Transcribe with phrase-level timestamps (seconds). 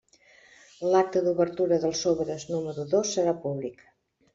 [0.93, 3.91] L'acte d'obertura dels sobres número dos serà públic.